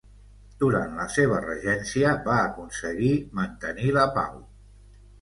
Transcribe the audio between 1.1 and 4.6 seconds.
seva regència va aconseguir mantenir la pau.